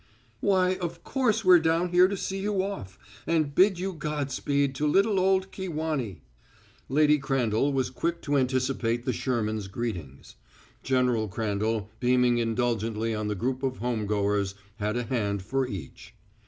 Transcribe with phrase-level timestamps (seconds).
[0.39, 4.87] "Why, of course we're down here to see you off and bid you Godspeed to
[4.87, 6.23] little old Kewanee!"
[6.89, 10.37] Lady Crandall was quick to anticipate the Shermans' greetings.
[10.81, 16.15] General Crandall, beaming indulgently on the group of homegoers, had a hand for each.